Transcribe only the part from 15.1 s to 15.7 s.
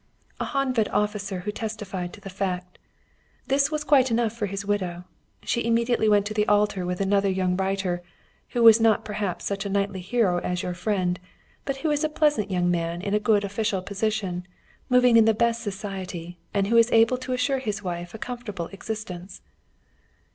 in the best